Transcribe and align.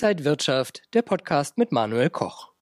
Inside 0.00 0.24
Wirtschaft, 0.24 0.82
der 0.94 1.02
Podcast 1.02 1.58
mit 1.58 1.72
Manuel 1.72 2.08
Koch. 2.08 2.52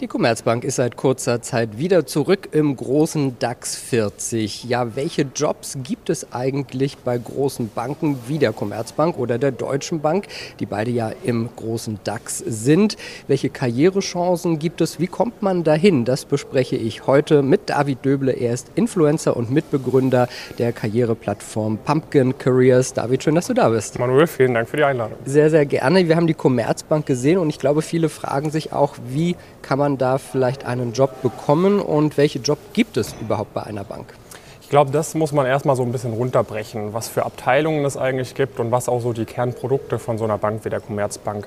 Die 0.00 0.08
Commerzbank 0.08 0.64
ist 0.64 0.74
seit 0.74 0.96
kurzer 0.96 1.40
Zeit 1.40 1.78
wieder 1.78 2.04
zurück 2.04 2.48
im 2.50 2.74
großen 2.74 3.38
DAX 3.38 3.76
40. 3.76 4.64
Ja, 4.64 4.96
welche 4.96 5.22
Jobs 5.22 5.78
gibt 5.84 6.10
es 6.10 6.32
eigentlich 6.32 6.98
bei 6.98 7.16
großen 7.16 7.70
Banken 7.72 8.18
wie 8.26 8.40
der 8.40 8.52
Commerzbank 8.52 9.16
oder 9.16 9.38
der 9.38 9.52
Deutschen 9.52 10.00
Bank, 10.00 10.26
die 10.58 10.66
beide 10.66 10.90
ja 10.90 11.12
im 11.22 11.48
großen 11.54 12.00
DAX 12.02 12.38
sind? 12.38 12.96
Welche 13.28 13.50
Karrierechancen 13.50 14.58
gibt 14.58 14.80
es? 14.80 14.98
Wie 14.98 15.06
kommt 15.06 15.42
man 15.42 15.62
dahin? 15.62 16.04
Das 16.04 16.24
bespreche 16.24 16.74
ich 16.74 17.06
heute 17.06 17.42
mit 17.42 17.70
David 17.70 18.04
Döble. 18.04 18.32
Er 18.32 18.52
ist 18.52 18.72
Influencer 18.74 19.36
und 19.36 19.52
Mitbegründer 19.52 20.26
der 20.58 20.72
Karriereplattform 20.72 21.78
Pumpkin 21.78 22.36
Careers. 22.36 22.94
David, 22.94 23.22
schön, 23.22 23.36
dass 23.36 23.46
du 23.46 23.54
da 23.54 23.68
bist. 23.68 23.96
Manuel, 24.00 24.26
vielen 24.26 24.54
Dank 24.54 24.68
für 24.68 24.76
die 24.76 24.84
Einladung. 24.84 25.18
Sehr, 25.24 25.50
sehr 25.50 25.66
gerne. 25.66 26.08
Wir 26.08 26.16
haben 26.16 26.26
die 26.26 26.34
Commerzbank 26.34 27.06
gesehen 27.06 27.38
und 27.38 27.48
ich 27.48 27.60
glaube, 27.60 27.80
viele 27.80 28.08
fragen 28.08 28.50
sich 28.50 28.72
auch, 28.72 28.96
wie 29.08 29.36
kann 29.64 29.78
man 29.78 29.96
da 29.96 30.18
vielleicht 30.18 30.66
einen 30.66 30.92
Job 30.92 31.22
bekommen 31.22 31.80
und 31.80 32.18
welche 32.18 32.38
Job 32.38 32.58
gibt 32.74 32.98
es 32.98 33.14
überhaupt 33.20 33.54
bei 33.54 33.62
einer 33.62 33.82
Bank? 33.82 34.12
Ich 34.60 34.68
glaube, 34.68 34.90
das 34.90 35.14
muss 35.14 35.32
man 35.32 35.46
erstmal 35.46 35.76
so 35.76 35.82
ein 35.82 35.92
bisschen 35.92 36.12
runterbrechen, 36.12 36.92
was 36.92 37.08
für 37.08 37.24
Abteilungen 37.24 37.84
es 37.84 37.96
eigentlich 37.96 38.34
gibt 38.34 38.60
und 38.60 38.70
was 38.70 38.88
auch 38.88 39.00
so 39.00 39.12
die 39.12 39.24
Kernprodukte 39.24 39.98
von 39.98 40.18
so 40.18 40.24
einer 40.24 40.36
Bank 40.36 40.64
wie 40.64 40.70
der 40.70 40.80
Commerzbank 40.80 41.46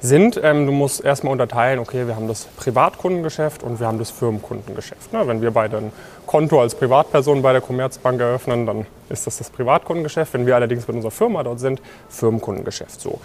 sind. 0.00 0.40
Ähm, 0.42 0.66
du 0.66 0.72
musst 0.72 1.04
erstmal 1.04 1.32
unterteilen, 1.32 1.78
okay, 1.78 2.06
wir 2.06 2.16
haben 2.16 2.28
das 2.28 2.44
Privatkundengeschäft 2.56 3.62
und 3.62 3.80
wir 3.80 3.86
haben 3.86 3.98
das 3.98 4.10
Firmenkundengeschäft. 4.10 5.12
Ne? 5.12 5.26
Wenn 5.26 5.42
wir 5.42 5.50
beide 5.50 5.78
ein 5.78 5.92
Konto 6.26 6.60
als 6.60 6.74
Privatperson 6.74 7.42
bei 7.42 7.52
der 7.52 7.60
Commerzbank 7.60 8.20
eröffnen, 8.20 8.64
dann 8.64 8.86
ist 9.08 9.26
das 9.26 9.38
das 9.38 9.50
Privatkundengeschäft. 9.50 10.34
Wenn 10.34 10.46
wir 10.46 10.54
allerdings 10.54 10.86
mit 10.86 10.96
unserer 10.96 11.10
Firma 11.10 11.42
dort 11.42 11.60
sind, 11.60 11.82
Firmenkundengeschäft 12.08 13.00
so. 13.00 13.18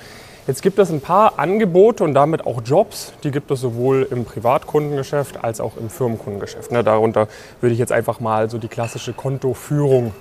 Jetzt 0.45 0.61
gibt 0.61 0.77
es 0.77 0.89
ein 0.89 0.99
paar 0.99 1.39
Angebote 1.39 2.03
und 2.03 2.13
damit 2.13 2.45
auch 2.45 2.59
Jobs, 2.65 3.13
die 3.23 3.31
gibt 3.31 3.49
es 3.49 3.61
sowohl 3.61 4.05
im 4.11 4.25
Privatkundengeschäft 4.25 5.41
als 5.41 5.61
auch 5.61 5.77
im 5.77 5.89
Firmenkundengeschäft. 5.89 6.69
Ne, 6.69 6.83
darunter 6.83 7.29
würde 7.61 7.71
ich 7.71 7.79
jetzt 7.79 7.93
einfach 7.93 8.19
mal 8.19 8.49
so 8.49 8.57
die 8.57 8.67
klassische 8.67 9.13
Kontoführung 9.13 10.11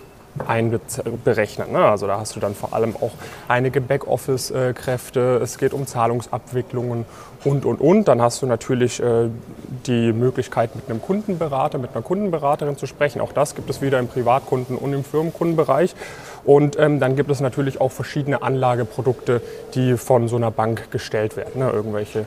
einberechnen. 0.46 1.72
Ne? 1.72 1.78
Also 1.78 2.06
da 2.06 2.18
hast 2.18 2.34
du 2.36 2.40
dann 2.40 2.54
vor 2.54 2.72
allem 2.72 2.96
auch 2.96 3.12
einige 3.48 3.80
Backoffice-Kräfte, 3.80 5.40
es 5.42 5.58
geht 5.58 5.72
um 5.72 5.86
Zahlungsabwicklungen 5.86 7.04
und, 7.44 7.64
und, 7.64 7.80
und. 7.80 8.08
Dann 8.08 8.22
hast 8.22 8.42
du 8.42 8.46
natürlich 8.46 9.02
äh, 9.02 9.28
die 9.86 10.12
Möglichkeit, 10.12 10.74
mit 10.74 10.88
einem 10.88 11.02
Kundenberater, 11.02 11.78
mit 11.78 11.90
einer 11.94 12.02
Kundenberaterin 12.02 12.76
zu 12.76 12.86
sprechen. 12.86 13.20
Auch 13.20 13.32
das 13.32 13.54
gibt 13.54 13.68
es 13.68 13.82
wieder 13.82 13.98
im 13.98 14.08
Privatkunden- 14.08 14.76
und 14.76 14.92
im 14.92 15.04
Firmenkundenbereich. 15.04 15.94
Und 16.44 16.78
ähm, 16.78 16.98
dann 16.98 17.16
gibt 17.16 17.30
es 17.30 17.40
natürlich 17.40 17.80
auch 17.80 17.92
verschiedene 17.92 18.42
Anlageprodukte, 18.42 19.42
die 19.74 19.96
von 19.96 20.28
so 20.28 20.36
einer 20.36 20.50
Bank 20.50 20.90
gestellt 20.90 21.36
werden. 21.36 21.60
Ne? 21.60 21.70
Irgendwelche 21.70 22.26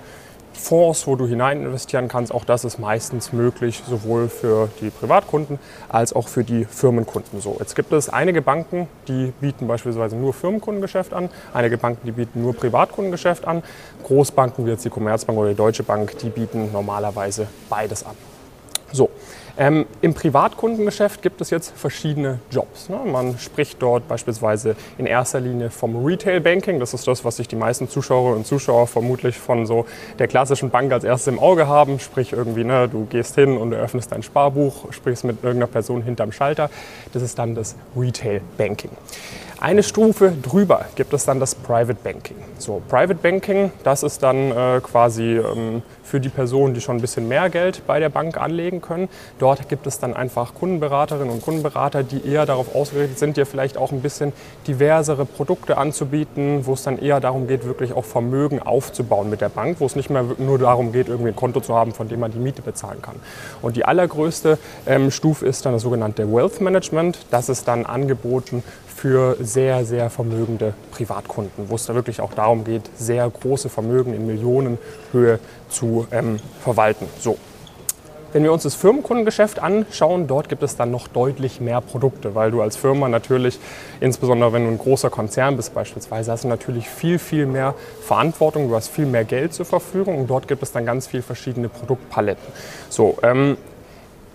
Fonds, 0.58 1.06
wo 1.08 1.16
du 1.16 1.28
hinein 1.28 1.62
investieren 1.62 2.08
kannst. 2.08 2.34
Auch 2.34 2.46
das 2.46 2.66
ist 2.66 2.80
meistens 2.80 3.34
möglich, 3.34 3.84
sowohl 3.88 4.30
für 4.30 4.70
die 4.82 4.90
Privatkunden 4.90 5.60
als 5.90 6.14
auch 6.14 6.28
für 6.28 6.44
die 6.44 6.66
Firmenkunden. 6.66 7.42
So, 7.42 7.58
jetzt 7.60 7.76
gibt 7.76 7.92
es 7.94 8.10
einige 8.10 8.42
Banken, 8.42 8.88
die 9.08 9.34
bieten 9.40 9.68
beispielsweise 9.68 10.16
nur 10.16 10.34
Firmenkundengeschäft 10.34 11.14
an, 11.14 11.30
einige 11.54 11.78
Banken, 11.78 12.06
die 12.06 12.12
bieten 12.12 12.42
nur 12.42 12.56
Privatkundengeschäft 12.56 13.46
an. 13.46 13.64
Großbanken 14.04 14.66
wie 14.66 14.72
jetzt 14.72 14.86
die 14.86 14.90
Commerzbank 14.90 15.38
oder 15.38 15.50
die 15.50 15.56
Deutsche 15.56 15.84
Bank, 15.84 16.18
die 16.20 16.30
bieten 16.30 16.72
normalerweise 16.72 17.48
beides 17.70 18.06
an. 18.06 18.16
So, 18.92 19.10
ähm, 19.58 19.86
Im 20.02 20.14
Privatkundengeschäft 20.14 21.22
gibt 21.22 21.40
es 21.40 21.50
jetzt 21.50 21.74
verschiedene 21.78 22.40
Jobs. 22.52 22.90
Ne? 22.90 23.00
Man 23.06 23.38
spricht 23.40 23.82
dort 23.82 24.08
beispielsweise 24.08 24.76
in 24.98 25.06
erster 25.06 25.40
Linie 25.40 25.70
vom 25.70 26.06
Retail 26.06 26.42
Banking. 26.42 26.80
Das 26.80 26.94
ist 26.94 27.08
das, 27.08 27.24
was 27.24 27.38
sich 27.38 27.48
die 27.48 27.56
meisten 27.56 27.88
Zuschauerinnen 27.88 28.40
und 28.40 28.46
Zuschauer 28.46 28.88
vermutlich 28.88 29.38
von 29.38 29.66
so 29.66 29.86
der 30.20 30.28
klassischen 30.28 30.70
Bank 30.72 30.92
als 30.92 31.06
erstes 31.06 31.28
im 31.28 31.40
Auge 31.40 31.68
haben. 31.68 32.00
Sprich 32.00 32.34
irgendwie, 32.34 32.66
ne, 32.66 32.90
du 32.90 33.06
gehst 33.06 33.36
hin 33.36 33.58
und 33.58 33.72
eröffnest 33.72 34.12
dein 34.12 34.24
Sparbuch, 34.24 34.92
sprichst 34.92 35.24
mit 35.24 35.38
irgendeiner 35.44 35.72
Person 35.72 36.02
hinterm 36.02 36.34
Schalter. 36.34 36.70
Das 37.14 37.24
ist 37.24 37.40
dann 37.40 37.56
das 37.56 37.76
Retail 37.96 38.42
Banking. 38.58 38.92
Eine 39.60 39.84
Stufe 39.84 40.34
drüber 40.44 40.86
gibt 40.96 41.14
es 41.14 41.26
dann 41.26 41.40
das 41.40 41.56
Private 41.56 41.98
Banking. 42.04 42.36
So, 42.58 42.82
Private 42.90 43.16
Banking, 43.16 43.72
das 43.84 44.04
ist 44.04 44.22
dann 44.22 44.52
äh, 44.52 44.82
quasi 44.82 45.38
ähm, 45.38 45.82
für 46.04 46.20
die 46.20 46.30
Personen, 46.30 46.74
die 46.74 46.82
schon 46.82 46.98
ein 46.98 47.02
bisschen 47.02 47.28
mehr 47.28 47.50
Geld 47.50 47.82
bei 47.88 48.00
der 48.00 48.10
Bank 48.10 48.38
anlegen 48.38 48.82
können. 48.82 49.10
Dort 49.40 49.45
gibt 49.68 49.88
es 49.88 50.00
dann 50.00 50.14
einfach 50.14 50.54
Kundenberaterinnen 50.54 51.30
und 51.30 51.42
Kundenberater, 51.42 52.04
die 52.04 52.28
eher 52.28 52.46
darauf 52.46 52.74
ausgerichtet 52.76 53.20
sind, 53.20 53.38
dir 53.38 53.46
vielleicht 53.46 53.78
auch 53.78 53.92
ein 53.92 54.02
bisschen 54.02 54.34
diversere 54.68 55.26
Produkte 55.26 55.78
anzubieten, 55.78 56.66
wo 56.66 56.74
es 56.74 56.84
dann 56.84 56.98
eher 56.98 57.20
darum 57.20 57.48
geht, 57.48 57.66
wirklich 57.66 57.94
auch 57.94 58.06
Vermögen 58.06 58.62
aufzubauen 58.62 59.30
mit 59.30 59.42
der 59.42 59.50
Bank, 59.50 59.80
wo 59.80 59.86
es 59.86 59.96
nicht 59.96 60.10
mehr 60.10 60.26
nur 60.38 60.58
darum 60.58 60.92
geht, 60.92 61.08
irgendwie 61.08 61.30
ein 61.30 61.36
Konto 61.36 61.62
zu 61.62 61.76
haben, 61.76 61.94
von 61.94 62.08
dem 62.08 62.20
man 62.20 62.32
die 62.32 62.40
Miete 62.40 62.62
bezahlen 62.62 63.02
kann. 63.02 63.16
Und 63.62 63.76
die 63.76 63.86
allergrößte 63.86 64.58
ähm, 64.88 65.12
Stufe 65.12 65.46
ist 65.46 65.66
dann 65.66 65.74
das 65.74 65.82
sogenannte 65.82 66.32
Wealth 66.34 66.62
Management. 66.62 67.20
Das 67.32 67.50
ist 67.50 67.68
dann 67.68 67.86
angeboten 67.86 68.64
für 68.96 69.38
sehr, 69.40 69.86
sehr 69.86 70.10
vermögende 70.10 70.74
Privatkunden, 70.92 71.70
wo 71.70 71.76
es 71.76 71.86
da 71.86 71.94
wirklich 71.94 72.22
auch 72.22 72.34
darum 72.34 72.64
geht, 72.64 72.90
sehr 72.98 73.30
große 73.30 73.70
Vermögen 73.70 74.14
in 74.14 74.26
Millionenhöhe 74.26 75.40
zu 75.70 76.08
ähm, 76.12 76.40
verwalten. 76.64 77.08
So. 77.20 77.38
Wenn 78.36 78.44
wir 78.44 78.52
uns 78.52 78.64
das 78.64 78.76
Firmenkundengeschäft 78.76 79.60
anschauen, 79.60 80.28
dort 80.28 80.50
gibt 80.50 80.62
es 80.62 80.76
dann 80.76 80.92
noch 80.92 81.08
deutlich 81.08 81.62
mehr 81.62 81.80
Produkte, 81.80 82.36
weil 82.36 82.52
du 82.52 82.62
als 82.62 82.76
Firma 82.76 83.08
natürlich, 83.08 83.58
insbesondere 84.02 84.52
wenn 84.52 84.66
du 84.66 84.72
ein 84.72 84.78
großer 84.78 85.10
Konzern 85.10 85.56
bist 85.56 85.74
beispielsweise, 85.74 86.34
hast 86.34 86.44
du 86.44 86.50
natürlich 86.50 86.90
viel, 86.90 87.18
viel 87.18 87.46
mehr 87.46 87.76
Verantwortung, 88.02 88.68
du 88.68 88.76
hast 88.76 88.90
viel 88.90 89.06
mehr 89.06 89.24
Geld 89.24 89.54
zur 89.54 89.66
Verfügung 89.66 90.18
und 90.18 90.30
dort 90.30 90.50
gibt 90.50 90.62
es 90.64 90.74
dann 90.74 90.86
ganz 90.86 91.08
viele 91.08 91.24
verschiedene 91.24 91.70
Produktpaletten. 91.70 92.44
So, 92.90 93.18
ähm, 93.24 93.56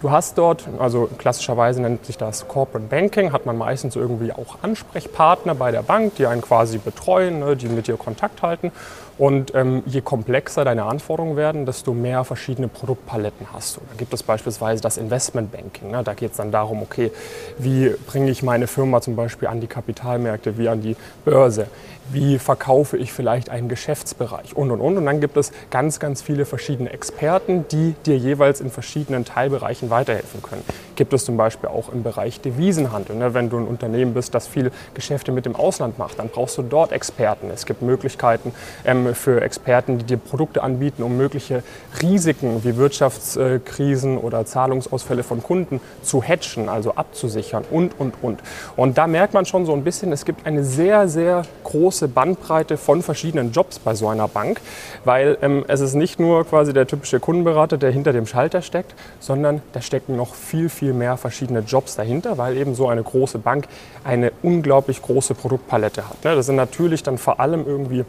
Du 0.00 0.11
hast 0.11 0.38
dort, 0.38 0.66
also 0.78 1.11
klassischerweise 1.19 1.83
nennt 1.83 2.06
sich 2.06 2.16
das 2.16 2.49
Corporate 2.49 2.87
Banking, 2.88 3.33
hat 3.33 3.44
man 3.44 3.59
meistens 3.59 3.97
irgendwie 3.97 4.33
auch 4.33 4.56
Ansprechpartner 4.62 5.55
bei 5.55 5.72
der 5.72 5.83
Bank, 5.83 6.15
die 6.16 6.27
einen 6.27 6.41
quasi 6.41 6.78
betreuen, 6.78 7.41
ne, 7.41 7.55
die 7.55 7.69
mit 7.69 7.87
dir 7.87 7.99
Kontakt 7.99 8.41
halten. 8.43 8.72
Und 9.19 9.55
ähm, 9.55 9.83
je 9.84 10.00
komplexer 10.00 10.65
deine 10.65 10.84
Anforderungen 10.84 11.37
werden, 11.37 11.66
desto 11.66 11.93
mehr 11.93 12.25
verschiedene 12.25 12.69
Produktpaletten 12.69 13.49
hast 13.53 13.77
du. 13.77 13.83
Da 13.91 13.99
gibt 13.99 14.15
es 14.15 14.22
beispielsweise 14.22 14.81
das 14.81 14.97
Investment 14.97 15.53
Banking. 15.53 15.91
Ne? 15.91 16.03
Da 16.03 16.15
geht 16.15 16.31
es 16.31 16.38
dann 16.38 16.50
darum, 16.50 16.81
okay, 16.81 17.12
wie 17.59 17.94
bringe 18.06 18.31
ich 18.31 18.43
meine 18.43 18.67
Firma 18.67 19.03
zum 19.03 19.17
Beispiel 19.17 19.49
an 19.49 19.61
die 19.61 19.67
Kapitalmärkte, 19.67 20.56
wie 20.56 20.71
an 20.71 20.81
die 20.81 20.97
Börse? 21.27 21.67
Wie 22.12 22.38
verkaufe 22.38 22.97
ich 22.97 23.12
vielleicht 23.12 23.50
einen 23.50 23.69
Geschäftsbereich 23.69 24.56
und 24.56 24.71
und 24.71 24.81
und. 24.81 24.97
Und 24.97 25.06
dann 25.06 25.21
gibt 25.21 25.37
es 25.37 25.53
ganz, 25.71 26.00
ganz 26.00 26.22
viele 26.22 26.44
verschiedene 26.44 26.91
Experten, 26.91 27.66
die 27.71 27.94
dir 28.06 28.16
jeweils 28.16 28.60
in 28.60 28.71
verschiedenen 28.71 29.25
Teilbereichen 29.25 29.91
weiterhelfen 29.91 30.43
können. 30.43 30.65
Gibt 30.97 31.12
es 31.12 31.25
zum 31.25 31.37
Beispiel 31.37 31.69
auch 31.69 31.93
im 31.93 32.03
Bereich 32.03 32.41
Devisenhandel. 32.41 33.16
Ne? 33.16 33.32
Wenn 33.34 33.49
du 33.49 33.59
ein 33.59 33.66
Unternehmen 33.66 34.15
bist, 34.15 34.34
das 34.34 34.47
viele 34.47 34.70
Geschäfte 34.94 35.32
mit 35.32 35.47
dem 35.47 35.56
Ausland 35.56 35.99
macht, 35.99 36.19
dann 36.19 36.28
brauchst 36.28 36.59
du 36.59 36.62
dort 36.62 36.93
Experten. 36.93 37.50
Es 37.53 37.66
gibt 37.66 37.82
Möglichkeiten, 37.82 38.53
ähm, 38.84 39.15
für 39.15 39.41
Experten, 39.41 39.99
die 39.99 40.04
dir 40.04 40.16
Produkte 40.16 40.62
anbieten, 40.62 41.03
um 41.03 41.16
mögliche 41.16 41.62
Risiken 42.03 42.65
wie 42.65 42.76
Wirtschaftskrisen 42.76 44.19
oder 44.19 44.44
Zahlungsausfälle 44.44 45.22
von 45.22 45.43
Kunden 45.43 45.81
zu 46.03 46.22
hatchen, 46.22 46.69
also 46.69 46.94
abzusichern 46.94 47.65
und, 47.70 47.99
und, 47.99 48.15
und. 48.22 48.41
Und 48.76 48.99
da 48.99 49.06
merkt 49.06 49.34
man 49.34 49.47
schon 49.47 49.66
so 49.66 49.72
ein 49.72 49.84
bisschen, 49.84 50.12
es 50.12 50.25
gibt 50.25 50.47
eine 50.47 50.65
sehr, 50.65 51.09
sehr 51.09 51.43
große 51.65 52.00
Bandbreite 52.09 52.77
von 52.77 53.03
verschiedenen 53.03 53.53
Jobs 53.53 53.78
bei 53.78 53.94
so 53.94 54.09
einer 54.09 54.28
Bank, 54.28 54.61
weil 55.05 55.38
ähm, 55.43 55.65
es 55.69 55.81
ist 55.81 55.94
nicht 55.94 56.21
nur 56.21 56.44
quasi 56.47 56.72
der 56.72 56.87
typische 56.87 57.21
Kundenberater, 57.21 57.78
der 57.78 57.91
hinter 57.91 58.12
dem 58.12 58.27
Schalter 58.27 58.62
steckt, 58.62 58.94
sondern 59.19 59.62
da 59.72 59.81
stecken 59.81 60.16
noch 60.16 60.34
viel, 60.34 60.69
viel 60.69 60.93
mehr 60.93 61.16
verschiedene 61.16 61.61
Jobs 61.61 61.97
dahinter, 61.97 62.38
weil 62.38 62.56
eben 62.56 62.75
so 62.75 62.88
eine 62.88 63.03
große 63.03 63.38
Bank 63.38 63.66
eine 64.05 64.33
unglaublich 64.43 65.03
große 65.03 65.34
Produktpalette 65.34 66.08
hat. 66.08 66.25
Ne? 66.25 66.35
Das 66.35 66.47
sind 66.47 66.56
natürlich 66.56 67.02
dann 67.02 67.19
vor 67.19 67.41
allem 67.41 67.67
irgendwie 67.67 68.05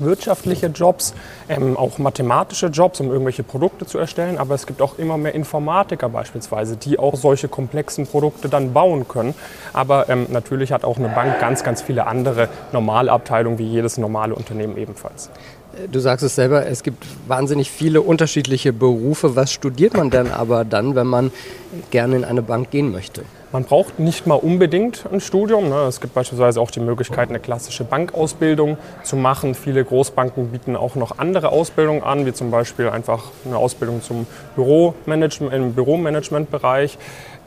wirtschaftliche 0.00 0.66
Jobs, 0.66 1.14
ähm, 1.48 1.76
auch 1.76 1.98
mathematische 1.98 2.66
Jobs, 2.66 3.00
um 3.00 3.10
irgendwelche 3.10 3.42
Produkte 3.42 3.86
zu 3.86 3.98
erstellen. 3.98 4.38
Aber 4.38 4.54
es 4.54 4.66
gibt 4.66 4.82
auch 4.82 4.98
immer 4.98 5.16
mehr 5.16 5.34
Informatiker 5.34 6.08
beispielsweise, 6.08 6.76
die 6.76 6.98
auch 6.98 7.16
solche 7.16 7.48
komplexen 7.48 8.06
Produkte 8.06 8.48
dann 8.48 8.72
bauen 8.72 9.06
können. 9.08 9.34
Aber 9.72 10.08
ähm, 10.08 10.26
natürlich 10.30 10.72
hat 10.72 10.84
auch 10.84 10.98
eine 10.98 11.08
Bank 11.08 11.40
ganz, 11.40 11.64
ganz 11.64 11.82
viele 11.82 12.06
andere 12.06 12.48
normale 12.72 13.12
Abteilungen, 13.12 13.58
wie 13.58 13.66
jedes 13.66 13.98
normale 13.98 14.34
Unternehmen 14.34 14.76
ebenfalls. 14.76 15.30
Du 15.92 16.00
sagst 16.00 16.24
es 16.24 16.34
selber, 16.34 16.66
es 16.66 16.82
gibt 16.82 17.04
wahnsinnig 17.28 17.70
viele 17.70 18.00
unterschiedliche 18.00 18.72
Berufe. 18.72 19.36
Was 19.36 19.52
studiert 19.52 19.96
man 19.96 20.10
denn 20.10 20.32
aber 20.32 20.64
dann, 20.64 20.94
wenn 20.96 21.06
man 21.06 21.30
gerne 21.90 22.16
in 22.16 22.24
eine 22.24 22.42
Bank 22.42 22.70
gehen 22.70 22.90
möchte? 22.90 23.22
Man 23.50 23.64
braucht 23.64 23.98
nicht 23.98 24.26
mal 24.26 24.34
unbedingt 24.34 25.06
ein 25.10 25.22
Studium. 25.22 25.70
Ne? 25.70 25.86
Es 25.88 26.02
gibt 26.02 26.12
beispielsweise 26.12 26.60
auch 26.60 26.70
die 26.70 26.80
Möglichkeit, 26.80 27.30
eine 27.30 27.40
klassische 27.40 27.82
Bankausbildung 27.82 28.76
zu 29.02 29.16
machen. 29.16 29.54
Viele 29.54 29.82
Großbanken 29.82 30.48
bieten 30.48 30.76
auch 30.76 30.96
noch 30.96 31.18
andere 31.18 31.48
Ausbildungen 31.48 32.02
an, 32.02 32.26
wie 32.26 32.34
zum 32.34 32.50
Beispiel 32.50 32.90
einfach 32.90 33.24
eine 33.46 33.56
Ausbildung 33.56 34.02
zum 34.02 34.26
Büromanagement, 34.54 35.54
im 35.54 35.72
Büromanagementbereich. 35.72 36.98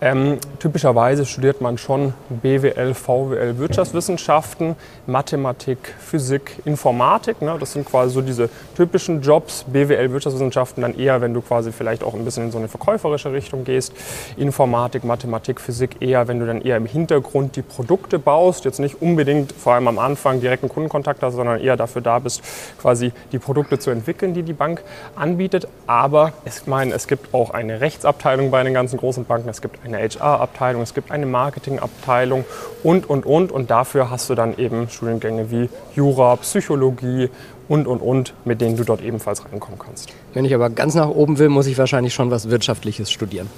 Ähm, 0.03 0.39
typischerweise 0.57 1.27
studiert 1.27 1.61
man 1.61 1.77
schon 1.77 2.15
BWL, 2.27 2.95
VWL, 2.95 3.59
Wirtschaftswissenschaften, 3.59 4.75
Mathematik, 5.05 5.93
Physik, 5.99 6.57
Informatik. 6.65 7.43
Ne? 7.43 7.55
Das 7.59 7.73
sind 7.73 7.85
quasi 7.85 8.11
so 8.11 8.21
diese 8.21 8.49
typischen 8.75 9.21
Jobs. 9.21 9.63
BWL, 9.71 10.11
Wirtschaftswissenschaften 10.11 10.81
dann 10.81 10.97
eher, 10.97 11.21
wenn 11.21 11.35
du 11.35 11.41
quasi 11.41 11.71
vielleicht 11.71 12.03
auch 12.03 12.15
ein 12.15 12.25
bisschen 12.25 12.45
in 12.45 12.51
so 12.51 12.57
eine 12.57 12.67
verkäuferische 12.67 13.31
Richtung 13.31 13.63
gehst. 13.63 13.93
Informatik, 14.37 15.03
Mathematik, 15.03 15.61
Physik 15.61 15.90
eher, 16.01 16.27
wenn 16.27 16.39
du 16.39 16.47
dann 16.47 16.61
eher 16.61 16.77
im 16.77 16.87
Hintergrund 16.87 17.55
die 17.55 17.61
Produkte 17.61 18.17
baust. 18.17 18.65
Jetzt 18.65 18.79
nicht 18.79 19.01
unbedingt 19.01 19.51
vor 19.51 19.73
allem 19.73 19.87
am 19.87 19.99
Anfang 19.99 20.41
direkten 20.41 20.69
Kundenkontakt 20.69 21.21
hast, 21.21 21.35
sondern 21.35 21.59
eher 21.59 21.77
dafür 21.77 22.01
da 22.01 22.17
bist, 22.17 22.41
quasi 22.81 23.11
die 23.31 23.39
Produkte 23.39 23.77
zu 23.77 23.91
entwickeln, 23.91 24.33
die 24.33 24.43
die 24.43 24.53
Bank 24.53 24.83
anbietet. 25.15 25.67
Aber 25.85 26.33
ich 26.45 26.65
meine, 26.65 26.95
es 26.95 27.07
gibt 27.07 27.33
auch 27.33 27.51
eine 27.51 27.81
Rechtsabteilung 27.81 28.49
bei 28.49 28.63
den 28.63 28.73
ganzen 28.73 28.97
großen 28.97 29.25
Banken. 29.25 29.47
Es 29.49 29.61
gibt 29.61 29.77
eine 29.85 29.91
eine 29.93 30.09
HR-Abteilung, 30.09 30.81
es 30.81 30.93
gibt 30.93 31.11
eine 31.11 31.25
Marketing-Abteilung 31.25 32.45
und, 32.83 33.09
und, 33.09 33.25
und. 33.25 33.51
Und 33.51 33.69
dafür 33.71 34.09
hast 34.09 34.29
du 34.29 34.35
dann 34.35 34.57
eben 34.57 34.89
Studiengänge 34.89 35.51
wie 35.51 35.69
Jura, 35.95 36.35
Psychologie 36.37 37.29
und, 37.67 37.87
und, 37.87 37.99
und, 37.99 38.33
mit 38.45 38.61
denen 38.61 38.75
du 38.77 38.83
dort 38.83 39.01
ebenfalls 39.01 39.45
reinkommen 39.45 39.79
kannst. 39.79 40.09
Wenn 40.33 40.45
ich 40.45 40.53
aber 40.53 40.69
ganz 40.69 40.95
nach 40.95 41.09
oben 41.09 41.37
will, 41.39 41.49
muss 41.49 41.67
ich 41.67 41.77
wahrscheinlich 41.77 42.13
schon 42.13 42.31
was 42.31 42.49
Wirtschaftliches 42.49 43.11
studieren. 43.11 43.49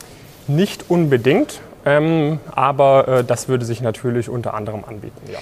Nicht 0.48 0.90
unbedingt, 0.90 1.62
ähm, 1.86 2.40
aber 2.52 3.08
äh, 3.08 3.24
das 3.24 3.48
würde 3.48 3.66
sich 3.66 3.82
natürlich 3.82 4.30
unter 4.30 4.54
anderem 4.54 4.84
anbieten, 4.86 5.22
ja. 5.32 5.40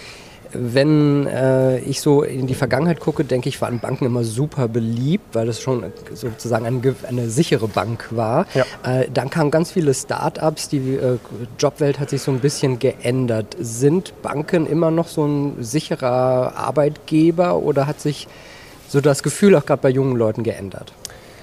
Wenn 0.53 1.27
äh, 1.27 1.79
ich 1.79 2.01
so 2.01 2.23
in 2.23 2.45
die 2.45 2.55
Vergangenheit 2.55 2.99
gucke, 2.99 3.23
denke 3.23 3.47
ich, 3.47 3.61
waren 3.61 3.79
Banken 3.79 4.05
immer 4.05 4.23
super 4.23 4.67
beliebt, 4.67 5.33
weil 5.33 5.45
das 5.45 5.61
schon 5.61 5.85
sozusagen 6.13 6.65
eine, 6.65 6.95
eine 7.07 7.29
sichere 7.29 7.67
Bank 7.67 8.07
war. 8.11 8.45
Ja. 8.53 8.65
Äh, 8.83 9.07
dann 9.13 9.29
kamen 9.29 9.49
ganz 9.49 9.71
viele 9.71 9.93
Start-ups, 9.93 10.67
die 10.67 10.95
äh, 10.95 11.19
Jobwelt 11.57 11.99
hat 11.99 12.09
sich 12.09 12.21
so 12.21 12.31
ein 12.31 12.39
bisschen 12.39 12.79
geändert. 12.79 13.55
Sind 13.59 14.13
Banken 14.21 14.65
immer 14.65 14.91
noch 14.91 15.07
so 15.07 15.25
ein 15.25 15.63
sicherer 15.63 16.53
Arbeitgeber 16.57 17.57
oder 17.57 17.87
hat 17.87 18.01
sich 18.01 18.27
so 18.89 18.99
das 18.99 19.23
Gefühl 19.23 19.55
auch 19.55 19.65
gerade 19.65 19.81
bei 19.81 19.89
jungen 19.89 20.17
Leuten 20.17 20.43
geändert? 20.43 20.91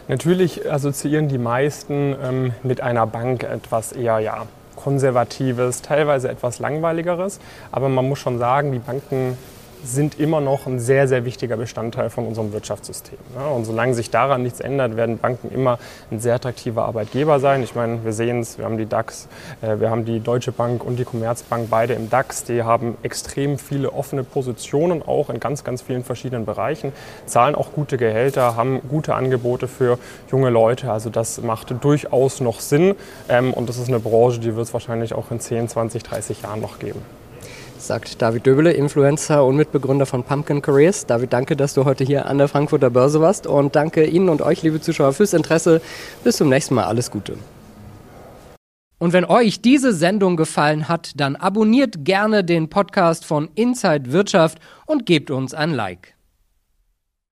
Natürlich 0.09 0.71
assoziieren 0.71 1.29
die 1.29 1.39
meisten 1.39 2.15
ähm, 2.23 2.53
mit 2.63 2.81
einer 2.81 3.07
Bank 3.07 3.43
etwas 3.43 3.93
eher 3.93 4.19
ja, 4.21 4.47
konservatives, 4.79 5.83
teilweise 5.83 6.29
etwas 6.29 6.61
langweiligeres. 6.61 7.41
Aber 7.73 7.89
man 7.89 8.09
muss 8.09 8.21
schon 8.21 8.39
sagen, 8.39 8.73
die 8.73 8.79
Banken 8.79 9.37
sind 9.85 10.19
immer 10.19 10.41
noch 10.41 10.67
ein 10.67 10.79
sehr, 10.79 11.09
sehr 11.09 11.25
wichtiger 11.25 11.57
Bestandteil 11.57 12.11
von 12.11 12.27
unserem 12.27 12.53
Wirtschaftssystem. 12.53 13.19
Und 13.55 13.65
solange 13.65 13.95
sich 13.95 14.11
daran 14.11 14.43
nichts 14.43 14.61
ändert, 14.61 14.97
werden 14.97 15.19
Banken 15.19 15.51
immer 15.53 15.79
ein 16.11 16.21
sehr 16.21 16.35
attraktiver 16.35 16.85
Arbeitgeber 16.85 17.41
sein. 17.41 17.63
Ich 17.63 17.75
meine, 17.75 18.05
wir 18.05 18.13
sehen 18.13 18.41
es, 18.41 18.59
wir 18.59 18.65
haben 18.65 18.79
die 18.79 18.87
DAX, 18.87 19.29
äh, 19.63 19.81
wir 19.81 19.91
haben 19.91 20.05
die 20.05 20.21
Deutsche 20.21 20.53
Bank 20.53 20.85
und 20.85 20.99
die 20.99 21.05
Commerzbank 21.05 21.69
beide 21.71 21.95
im 21.95 22.11
DAX. 22.11 22.45
Die 22.45 22.63
haben 22.63 22.97
extrem 23.03 23.59
viele 23.59 23.93
offene 23.93 24.25
Positionen, 24.25 25.03
auch 25.03 25.31
in 25.31 25.41
ganz, 25.41 25.65
ganz 25.65 25.83
vielen 25.83 26.05
verschiedenen 26.05 26.45
Bereichen, 26.45 26.93
zahlen 27.27 27.55
auch 27.55 27.73
gute 27.73 27.97
Gehälter, 27.97 28.57
haben 28.57 28.81
gute 28.89 29.15
Angebote 29.15 29.69
für 29.69 29.99
junge 30.31 30.51
Leute. 30.51 30.91
Also 30.91 31.11
das 31.11 31.41
macht 31.41 31.75
durchaus 31.83 32.41
noch 32.41 32.61
Sinn. 32.61 32.95
Ähm, 33.29 33.53
und 33.55 33.69
das 33.69 33.79
ist 33.79 33.89
eine 33.89 34.01
Branche, 34.01 34.41
die 34.41 34.55
wird 34.55 34.67
es 34.67 34.73
wahrscheinlich 34.73 35.15
auch 35.15 35.31
in 35.31 35.41
10, 35.41 35.69
20, 35.69 36.03
30 36.03 36.43
Jahren 36.43 36.61
noch 36.61 36.79
geben 36.79 37.03
sagt 37.81 38.21
David 38.21 38.47
Döbele, 38.47 38.73
Influencer 38.73 39.45
und 39.45 39.57
Mitbegründer 39.57 40.07
von 40.07 40.25
Pumpkin 40.25 40.61
Careers. 40.61 41.07
David, 41.07 41.33
danke, 41.33 41.57
dass 41.57 41.75
du 41.75 41.85
heute 41.85 42.05
hier 42.05 42.27
an 42.27 42.39
der 42.39 42.49
Frankfurter 42.49 42.91
Börse 42.91 43.21
warst 43.21 43.47
und 43.47 43.77
danke 43.77 44.05
Ihnen 44.05 44.29
und 44.29 44.43
euch, 44.43 44.63
liebe 44.63 44.81
Zuschauer, 44.81 45.13
fürs 45.13 45.33
Interesse. 45.33 45.81
Bis 46.25 46.37
zum 46.37 46.49
nächsten 46.49 46.75
Mal. 46.75 46.85
Alles 46.85 47.11
Gute. 47.11 47.39
Und 48.99 49.13
wenn 49.13 49.25
euch 49.25 49.61
diese 49.61 49.93
Sendung 49.93 50.37
gefallen 50.37 50.89
hat, 50.89 51.13
dann 51.17 51.37
abonniert 51.37 52.05
gerne 52.05 52.43
den 52.43 52.69
Podcast 52.69 53.25
von 53.25 53.49
Inside 53.55 54.13
Wirtschaft 54.13 54.59
und 54.87 55.07
gebt 55.07 55.31
uns 55.31 55.55
ein 55.55 55.71
Like. 55.71 56.18